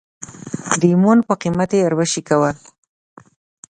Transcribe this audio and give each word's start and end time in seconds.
د 0.79 0.81
ایمان 0.91 1.19
په 1.27 1.33
قیمت 1.41 1.71
یې 1.77 1.89
راوشکول. 1.91 2.55